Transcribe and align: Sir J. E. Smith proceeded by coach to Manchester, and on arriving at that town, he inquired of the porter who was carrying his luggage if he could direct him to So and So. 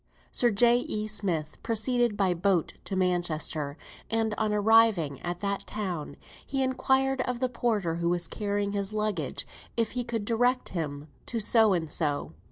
Sir 0.31 0.49
J. 0.49 0.79
E. 0.79 1.05
Smith 1.05 1.59
proceeded 1.61 2.17
by 2.17 2.33
coach 2.33 2.73
to 2.85 2.95
Manchester, 2.95 3.77
and 4.09 4.33
on 4.35 4.51
arriving 4.51 5.21
at 5.21 5.41
that 5.41 5.67
town, 5.67 6.17
he 6.43 6.63
inquired 6.63 7.21
of 7.21 7.39
the 7.39 7.47
porter 7.47 7.97
who 7.97 8.09
was 8.09 8.27
carrying 8.27 8.71
his 8.73 8.93
luggage 8.93 9.45
if 9.77 9.91
he 9.91 10.03
could 10.03 10.25
direct 10.25 10.69
him 10.69 11.07
to 11.27 11.39
So 11.39 11.73
and 11.73 11.87
So. 11.87 12.33